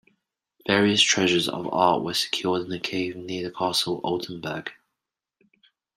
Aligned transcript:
Various 0.67 0.99
treasures 1.03 1.47
of 1.47 1.71
art 1.71 2.03
were 2.03 2.15
secured 2.15 2.65
in 2.65 2.71
a 2.71 2.79
cave 2.79 3.15
near 3.15 3.43
the 3.47 3.55
castle 3.55 4.01
Altenburg. 4.03 4.71